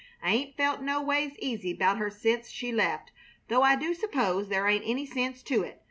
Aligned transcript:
"I 0.23 0.33
'ain't 0.33 0.57
felt 0.57 0.81
noways 0.81 1.33
easy 1.37 1.73
'bout 1.73 1.99
her 1.99 2.09
sence 2.09 2.49
she 2.49 2.71
left, 2.71 3.11
though 3.49 3.61
I 3.61 3.75
do 3.75 3.93
suppose 3.93 4.47
there 4.47 4.67
ain't 4.67 4.81
any 4.87 5.05
sense 5.05 5.43
to 5.43 5.61
it. 5.61 5.79